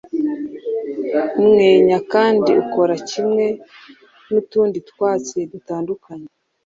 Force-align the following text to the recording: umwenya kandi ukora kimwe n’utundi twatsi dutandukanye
umwenya 1.39 1.97
kandi 2.13 2.49
ukora 2.63 2.95
kimwe 3.09 3.45
n’utundi 4.29 4.77
twatsi 4.89 5.37
dutandukanye 5.51 6.27